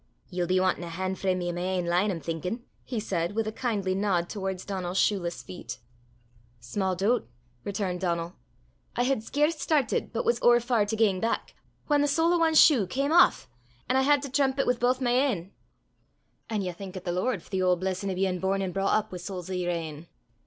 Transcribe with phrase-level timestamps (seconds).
[0.31, 3.35] "Ye'll be wantin' a han' frae me i' my ain line, I'm thinkin'!" he said,
[3.35, 5.77] with a kindly nod towards Donal's shoeless feet.
[6.59, 7.27] "Sma' doobt!"
[7.63, 8.33] returned Donal.
[8.95, 11.53] "I had scarce startit, but was ower far to gang back,
[11.85, 13.47] whan the sole o' ae shue cam aff,
[13.87, 15.51] an' I had to tramp it wi' baith my ain."
[16.49, 19.11] "An' ye thankit the Lord for the auld blessin' o' bein' born an' broucht up
[19.11, 20.07] wi' soles o' yer ain!"